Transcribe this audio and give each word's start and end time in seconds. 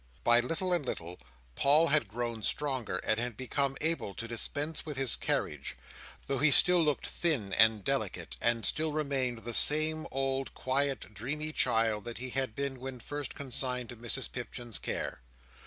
By 0.23 0.39
little 0.39 0.73
and 0.73 0.83
little 0.83 1.19
Paul 1.53 1.89
had 1.89 2.07
grown 2.07 2.41
stronger, 2.41 2.97
and 3.03 3.19
had 3.19 3.37
become 3.37 3.77
able 3.81 4.15
to 4.15 4.27
dispense 4.27 4.83
with 4.83 4.97
his 4.97 5.15
carriage; 5.15 5.77
though 6.25 6.39
he 6.39 6.49
still 6.49 6.81
looked 6.83 7.05
thin 7.05 7.53
and 7.53 7.83
delicate; 7.83 8.35
and 8.41 8.65
still 8.65 8.93
remained 8.93 9.43
the 9.43 9.53
same 9.53 10.07
old, 10.11 10.55
quiet, 10.55 11.13
dreamy 11.13 11.51
child 11.51 12.05
that 12.05 12.17
he 12.17 12.31
had 12.31 12.55
been 12.55 12.79
when 12.79 12.99
first 12.99 13.35
consigned 13.35 13.89
to 13.89 13.95
Mrs 13.95 14.31
Pipchin's 14.31 14.79
care. 14.79 15.21